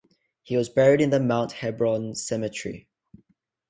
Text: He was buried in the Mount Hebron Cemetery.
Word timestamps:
He 0.41 0.57
was 0.57 0.67
buried 0.67 0.99
in 0.99 1.11
the 1.11 1.19
Mount 1.19 1.51
Hebron 1.51 2.15
Cemetery. 2.15 2.87